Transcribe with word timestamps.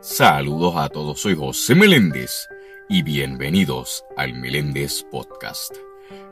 Saludos 0.00 0.74
a 0.76 0.88
todos, 0.88 1.20
soy 1.20 1.34
José 1.34 1.74
Meléndez 1.74 2.48
y 2.88 3.02
bienvenidos 3.02 4.06
al 4.16 4.32
Meléndez 4.32 5.02
Podcast. 5.02 5.76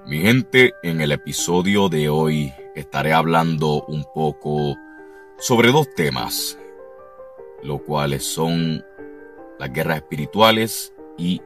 Mi 0.06 0.22
gente, 0.22 0.72
en 0.82 1.02
el 1.02 1.12
episodio 1.12 1.91
de 1.91 2.08
hoy 2.08 2.54
estaré 2.75 3.12
hablando 3.12 3.84
un 3.84 4.07
poco 4.15 4.78
sobre 5.36 5.72
dos 5.72 5.92
temas, 5.94 6.58
los 7.62 7.83
cuales 7.83 8.25
son 8.25 8.82
las 9.58 9.70
guerras 9.70 9.98
espirituales 9.98 10.95
y 11.18 11.42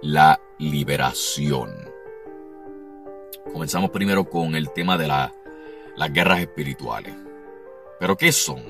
la 0.00 0.40
liberación. 0.58 1.70
Comenzamos 3.52 3.90
primero 3.90 4.24
con 4.24 4.54
el 4.54 4.72
tema 4.72 4.96
de 4.96 5.08
las 5.08 6.12
guerras 6.14 6.40
espirituales. 6.40 7.14
¿Pero 8.00 8.16
qué 8.16 8.32
son? 8.32 8.62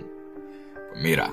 Pues 0.90 1.00
mira, 1.00 1.32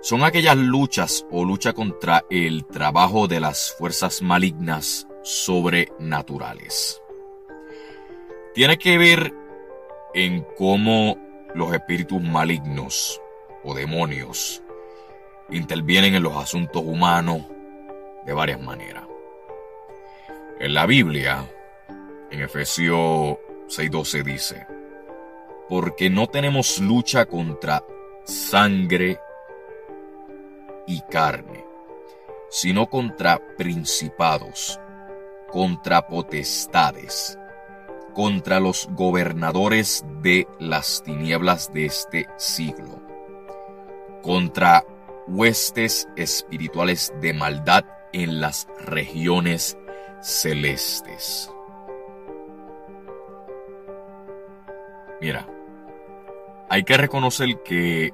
son 0.00 0.22
aquellas 0.24 0.56
luchas 0.56 1.26
o 1.30 1.44
lucha 1.44 1.72
contra 1.72 2.24
el 2.30 2.64
trabajo 2.66 3.26
de 3.26 3.40
las 3.40 3.74
fuerzas 3.78 4.22
malignas 4.22 5.06
sobrenaturales. 5.22 7.02
Tiene 8.54 8.78
que 8.78 8.98
ver 8.98 9.34
en 10.14 10.46
cómo 10.56 11.18
los 11.54 11.72
espíritus 11.74 12.22
malignos 12.22 13.20
o 13.64 13.74
demonios 13.74 14.62
intervienen 15.50 16.14
en 16.14 16.22
los 16.22 16.36
asuntos 16.36 16.82
humanos 16.84 17.42
de 18.24 18.32
varias 18.32 18.60
maneras. 18.60 19.04
En 20.58 20.74
la 20.74 20.86
Biblia, 20.86 21.50
en 22.30 22.40
Efesios 22.40 23.36
6:12 23.68 24.22
dice, 24.22 24.66
porque 25.68 26.08
no 26.10 26.26
tenemos 26.28 26.78
lucha 26.78 27.26
contra 27.26 27.84
sangre 28.24 29.18
y 30.86 31.00
carne, 31.02 31.64
sino 32.50 32.86
contra 32.88 33.40
principados, 33.56 34.80
contra 35.50 36.06
potestades, 36.06 37.38
contra 38.14 38.60
los 38.60 38.88
gobernadores 38.92 40.04
de 40.22 40.48
las 40.58 41.02
tinieblas 41.02 41.72
de 41.72 41.86
este 41.86 42.26
siglo, 42.36 43.02
contra 44.22 44.84
huestes 45.26 46.08
espirituales 46.16 47.12
de 47.20 47.34
maldad 47.34 47.84
en 48.12 48.40
las 48.40 48.68
regiones 48.78 49.76
celestes. 50.22 51.52
Mira, 55.20 55.48
hay 56.68 56.82
que 56.84 56.96
reconocer 56.96 57.62
que 57.64 58.12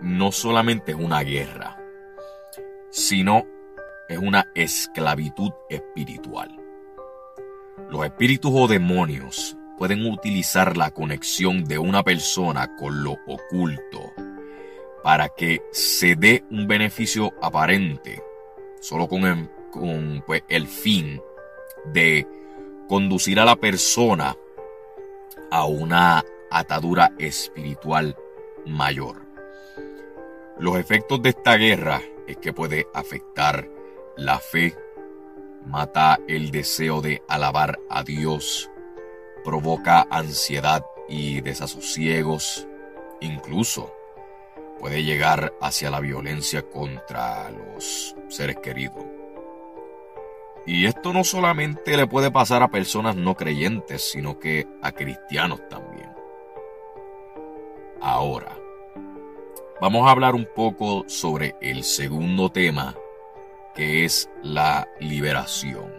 no 0.00 0.32
solamente 0.32 0.92
es 0.92 0.98
una 0.98 1.22
guerra, 1.22 1.78
sino 2.90 3.46
es 4.08 4.18
una 4.18 4.50
esclavitud 4.54 5.52
espiritual. 5.68 6.56
Los 7.90 8.04
espíritus 8.04 8.52
o 8.54 8.66
demonios 8.68 9.56
pueden 9.76 10.10
utilizar 10.10 10.76
la 10.76 10.90
conexión 10.90 11.64
de 11.64 11.78
una 11.78 12.02
persona 12.02 12.76
con 12.76 13.04
lo 13.04 13.18
oculto 13.26 14.12
para 15.02 15.28
que 15.28 15.62
se 15.70 16.16
dé 16.16 16.44
un 16.50 16.66
beneficio 16.66 17.32
aparente, 17.40 18.22
solo 18.80 19.06
con 19.06 19.24
el, 19.24 19.48
pues, 20.26 20.42
el 20.48 20.66
fin 20.66 21.20
de 21.92 22.26
conducir 22.88 23.38
a 23.38 23.44
la 23.44 23.56
persona 23.56 24.36
a 25.50 25.64
una 25.66 26.24
atadura 26.50 27.12
espiritual 27.18 28.16
mayor. 28.64 29.22
Los 30.58 30.76
efectos 30.78 31.22
de 31.22 31.30
esta 31.30 31.56
guerra 31.56 32.00
es 32.26 32.36
que 32.38 32.52
puede 32.52 32.86
afectar 32.94 33.68
la 34.16 34.38
fe, 34.38 34.74
mata 35.64 36.18
el 36.28 36.50
deseo 36.50 37.00
de 37.00 37.22
alabar 37.28 37.78
a 37.90 38.02
Dios, 38.02 38.70
provoca 39.44 40.06
ansiedad 40.10 40.84
y 41.08 41.40
desasosiegos, 41.40 42.66
incluso 43.20 43.92
puede 44.78 45.02
llegar 45.02 45.54
hacia 45.60 45.90
la 45.90 46.00
violencia 46.00 46.62
contra 46.62 47.50
los 47.50 48.14
seres 48.28 48.56
queridos. 48.62 49.04
Y 50.66 50.86
esto 50.86 51.12
no 51.12 51.22
solamente 51.22 51.96
le 51.96 52.08
puede 52.08 52.32
pasar 52.32 52.62
a 52.62 52.68
personas 52.68 53.14
no 53.14 53.36
creyentes, 53.36 54.10
sino 54.10 54.40
que 54.40 54.66
a 54.82 54.90
cristianos 54.92 55.60
también. 55.68 56.10
Ahora, 58.00 58.58
vamos 59.80 60.06
a 60.06 60.10
hablar 60.10 60.34
un 60.34 60.46
poco 60.54 61.04
sobre 61.08 61.54
el 61.60 61.84
segundo 61.84 62.50
tema, 62.50 62.94
que 63.74 64.04
es 64.04 64.30
la 64.42 64.88
liberación. 65.00 65.92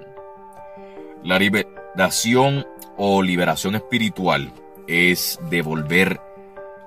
La 1.24 1.38
liberación 1.40 2.66
o 2.98 3.22
liberación 3.22 3.76
espiritual 3.76 4.52
es 4.88 5.40
devolver 5.50 6.20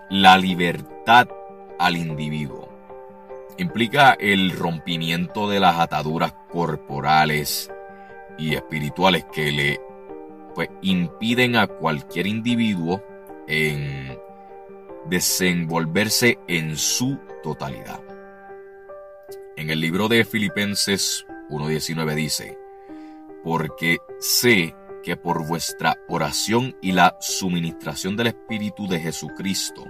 la 0.09 0.39
libertad 0.39 1.29
al 1.79 1.97
individuo. 1.97 2.69
Implica 3.59 4.17
el 4.19 4.53
rompimiento 4.53 5.49
de 5.49 5.61
las 5.61 5.79
ataduras 5.79 6.35
corporales 6.51 7.71
y 8.39 8.55
espirituales 8.55 9.27
que 9.33 9.53
le 9.53 9.81
pues, 10.55 10.69
impiden 10.83 11.57
a 11.57 11.67
cualquier 11.67 12.27
individuo 12.27 13.03
en 13.47 14.19
desenvolverse 15.07 16.39
en 16.49 16.77
su 16.77 17.19
totalidad. 17.43 18.01
En 19.57 19.71
el 19.71 19.81
libro 19.81 20.09
de 20.09 20.25
Filipenses 20.25 21.27
1.19 21.51 22.15
dice, 22.15 22.59
porque 23.43 23.99
sé 24.19 24.75
que 25.03 25.17
por 25.17 25.47
vuestra 25.47 25.99
oración 26.09 26.77
y 26.81 26.93
la 26.93 27.17
suministración 27.21 28.17
del 28.17 28.29
Espíritu 28.29 28.87
de 28.87 29.01
Jesucristo, 29.01 29.85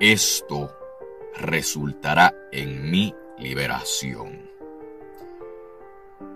esto 0.00 0.74
resultará 1.36 2.34
en 2.50 2.90
mi 2.90 3.14
liberación. 3.38 4.50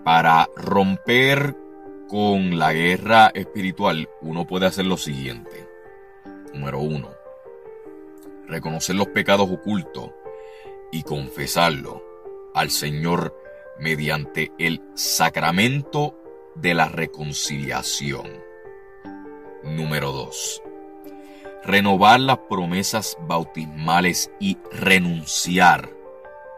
Para 0.03 0.47
romper 0.55 1.55
con 2.07 2.57
la 2.57 2.73
guerra 2.73 3.27
espiritual, 3.33 4.09
uno 4.21 4.47
puede 4.47 4.65
hacer 4.65 4.85
lo 4.85 4.97
siguiente. 4.97 5.67
Número 6.53 6.79
uno, 6.79 7.09
reconocer 8.47 8.95
los 8.95 9.07
pecados 9.07 9.49
ocultos 9.49 10.11
y 10.91 11.03
confesarlo 11.03 12.03
al 12.53 12.71
Señor 12.71 13.35
mediante 13.79 14.51
el 14.57 14.81
sacramento 14.95 16.17
de 16.55 16.73
la 16.73 16.87
reconciliación. 16.89 18.43
Número 19.63 20.11
2. 20.11 20.63
Renovar 21.63 22.19
las 22.19 22.39
promesas 22.49 23.17
bautismales 23.21 24.31
y 24.39 24.57
renunciar 24.71 25.89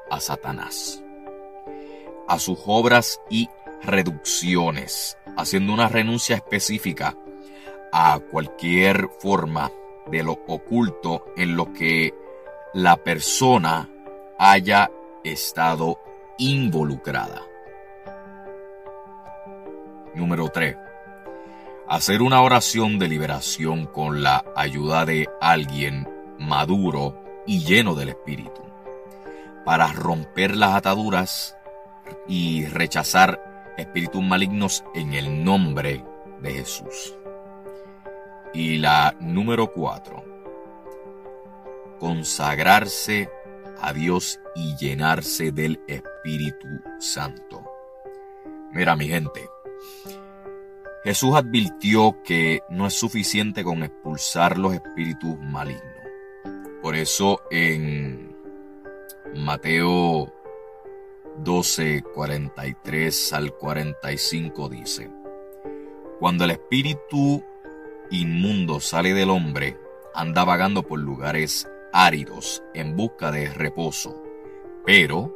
a 0.10 0.20
Satanás, 0.20 1.04
a 2.28 2.40
sus 2.40 2.60
obras 2.66 3.20
y 3.30 3.50
reducciones, 3.82 5.18
haciendo 5.38 5.74
una 5.74 5.88
renuncia 5.88 6.36
específica 6.36 7.18
a 7.92 8.20
cualquier 8.20 9.10
forma 9.20 9.72
de 10.12 10.24
lo 10.24 10.34
oculto 10.48 11.26
en 11.36 11.56
lo 11.56 11.72
que 11.74 12.14
la 12.74 12.98
persona 12.98 13.90
haya 14.38 14.92
estado 15.24 16.00
involucrada. 16.38 17.42
Número 20.16 20.50
3. 20.50 20.76
Hacer 21.88 22.22
una 22.22 22.42
oración 22.42 23.00
de 23.00 23.08
liberación 23.08 23.86
con 23.86 24.22
la 24.22 24.44
ayuda 24.56 25.06
de 25.06 25.28
alguien 25.42 26.08
maduro 26.38 27.24
y 27.46 27.60
lleno 27.60 27.96
del 27.96 28.10
Espíritu, 28.10 28.62
para 29.66 29.92
romper 29.92 30.56
las 30.56 30.76
ataduras 30.76 31.58
y 32.28 32.66
rechazar 32.66 33.74
espíritus 33.78 34.22
malignos 34.22 34.84
en 34.94 35.14
el 35.14 35.44
nombre 35.44 36.04
de 36.42 36.52
Jesús. 36.52 37.19
Y 38.54 38.78
la 38.78 39.16
número 39.20 39.72
cuatro, 39.72 40.24
consagrarse 42.00 43.30
a 43.82 43.94
Dios 43.94 44.40
y 44.56 44.76
llenarse 44.76 45.52
del 45.52 45.80
Espíritu 45.88 46.68
Santo. 47.00 47.64
Mira 48.72 48.96
mi 48.96 49.08
gente, 49.08 49.48
Jesús 51.04 51.36
advirtió 51.36 52.22
que 52.24 52.62
no 52.70 52.88
es 52.88 52.94
suficiente 52.94 53.64
con 53.64 53.84
expulsar 53.84 54.58
los 54.58 54.74
espíritus 54.74 55.40
malignos. 55.40 55.84
Por 56.82 56.96
eso 56.96 57.42
en 57.52 58.36
Mateo 59.36 60.34
12, 61.38 62.04
43 62.14 63.34
al 63.34 63.54
45 63.54 64.70
dice, 64.70 65.10
Cuando 66.20 66.44
el 66.44 66.52
espíritu 66.52 67.44
inmundo 68.12 68.80
sale 68.80 69.14
del 69.14 69.30
hombre, 69.30 69.78
anda 70.14 70.44
vagando 70.44 70.84
por 70.84 71.00
lugares 71.00 71.70
áridos 71.92 72.64
en 72.74 72.96
busca 72.96 73.32
de 73.32 73.50
reposo, 73.50 74.22
pero 74.86 75.34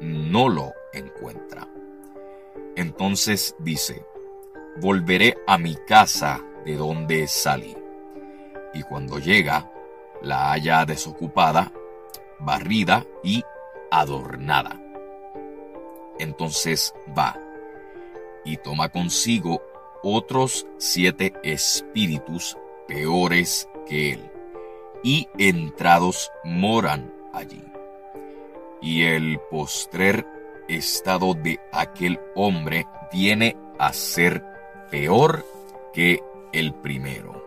no 0.00 0.48
lo 0.48 0.72
encuentra. 0.92 1.68
Entonces 2.76 3.54
dice, 3.58 4.04
volveré 4.80 5.36
a 5.46 5.58
mi 5.58 5.74
casa 5.74 6.40
de 6.64 6.76
donde 6.76 7.26
salí. 7.26 7.76
Y 8.72 8.82
cuando 8.82 9.18
llega, 9.18 9.70
la 10.22 10.52
halla 10.52 10.84
desocupada, 10.84 11.72
barrida 12.38 13.04
y 13.22 13.42
adornada. 13.90 14.80
Entonces 16.18 16.94
va 17.16 17.38
y 18.44 18.56
toma 18.58 18.88
consigo 18.90 19.62
otros 20.02 20.66
siete 20.78 21.32
espíritus 21.42 22.56
peores 22.86 23.68
que 23.86 24.12
él, 24.12 24.30
y 25.02 25.28
entrados 25.38 26.30
moran 26.44 27.12
allí. 27.32 27.62
Y 28.82 29.04
el 29.04 29.38
postrer 29.50 30.26
estado 30.68 31.34
de 31.34 31.58
aquel 31.72 32.18
hombre 32.34 32.86
viene 33.12 33.56
a 33.78 33.92
ser 33.92 34.44
peor 34.90 35.44
que 35.92 36.20
el 36.52 36.74
primero. 36.74 37.44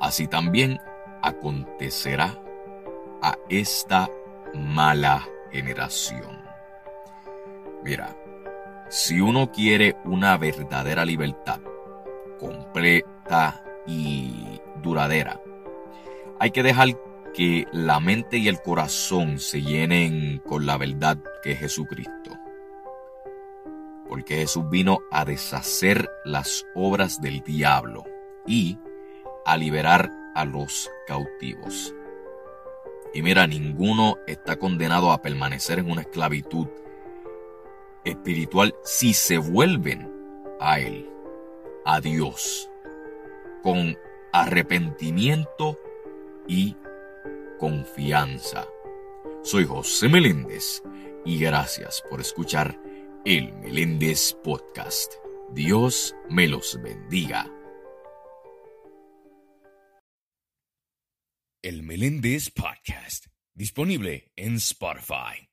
Así 0.00 0.26
también 0.26 0.80
acontecerá 1.22 2.38
a 3.20 3.36
esta 3.48 4.10
mala 4.54 5.26
generación. 5.50 6.40
Mira, 7.84 8.16
si 8.92 9.22
uno 9.22 9.50
quiere 9.50 9.96
una 10.04 10.36
verdadera 10.36 11.06
libertad, 11.06 11.62
completa 12.38 13.64
y 13.86 14.60
duradera, 14.82 15.40
hay 16.38 16.50
que 16.50 16.62
dejar 16.62 16.88
que 17.32 17.66
la 17.72 18.00
mente 18.00 18.36
y 18.36 18.48
el 18.48 18.60
corazón 18.60 19.38
se 19.38 19.62
llenen 19.62 20.40
con 20.40 20.66
la 20.66 20.76
verdad 20.76 21.16
que 21.42 21.52
es 21.52 21.60
Jesucristo. 21.60 22.36
Porque 24.10 24.36
Jesús 24.36 24.68
vino 24.68 24.98
a 25.10 25.24
deshacer 25.24 26.10
las 26.26 26.66
obras 26.74 27.22
del 27.22 27.40
diablo 27.40 28.04
y 28.46 28.78
a 29.46 29.56
liberar 29.56 30.10
a 30.34 30.44
los 30.44 30.90
cautivos. 31.06 31.94
Y 33.14 33.22
mira, 33.22 33.46
ninguno 33.46 34.18
está 34.26 34.56
condenado 34.56 35.12
a 35.12 35.22
permanecer 35.22 35.78
en 35.78 35.90
una 35.90 36.02
esclavitud 36.02 36.68
espiritual 38.04 38.74
si 38.84 39.14
se 39.14 39.38
vuelven 39.38 40.10
a 40.60 40.80
Él, 40.80 41.08
a 41.84 42.00
Dios, 42.00 42.70
con 43.62 43.96
arrepentimiento 44.32 45.78
y 46.46 46.76
confianza. 47.58 48.66
Soy 49.42 49.64
José 49.64 50.08
Meléndez 50.08 50.82
y 51.24 51.38
gracias 51.38 52.02
por 52.08 52.20
escuchar 52.20 52.78
el 53.24 53.52
Meléndez 53.54 54.34
Podcast. 54.42 55.14
Dios 55.52 56.16
me 56.28 56.48
los 56.48 56.80
bendiga. 56.82 57.50
El 61.62 61.84
Meléndez 61.84 62.50
Podcast, 62.50 63.26
disponible 63.54 64.32
en 64.34 64.56
Spotify. 64.56 65.51